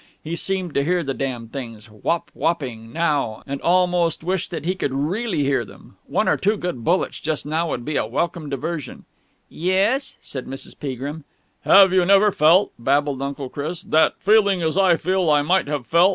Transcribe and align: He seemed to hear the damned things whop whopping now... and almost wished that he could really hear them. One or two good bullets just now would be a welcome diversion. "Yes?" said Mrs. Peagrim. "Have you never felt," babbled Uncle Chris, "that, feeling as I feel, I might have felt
He 0.23 0.35
seemed 0.35 0.73
to 0.73 0.83
hear 0.83 1.03
the 1.03 1.13
damned 1.13 1.53
things 1.53 1.87
whop 2.03 2.31
whopping 2.33 2.91
now... 2.91 3.43
and 3.45 3.61
almost 3.61 4.23
wished 4.23 4.49
that 4.49 4.65
he 4.65 4.73
could 4.73 4.91
really 4.91 5.43
hear 5.43 5.63
them. 5.63 5.95
One 6.07 6.27
or 6.27 6.37
two 6.37 6.57
good 6.57 6.83
bullets 6.83 7.19
just 7.19 7.45
now 7.45 7.69
would 7.69 7.85
be 7.85 7.97
a 7.97 8.07
welcome 8.07 8.49
diversion. 8.49 9.05
"Yes?" 9.47 10.15
said 10.19 10.47
Mrs. 10.47 10.73
Peagrim. 10.79 11.23
"Have 11.65 11.93
you 11.93 12.03
never 12.03 12.31
felt," 12.31 12.71
babbled 12.79 13.21
Uncle 13.21 13.47
Chris, 13.49 13.83
"that, 13.83 14.15
feeling 14.17 14.63
as 14.63 14.75
I 14.75 14.97
feel, 14.97 15.29
I 15.29 15.43
might 15.43 15.67
have 15.67 15.85
felt 15.85 16.09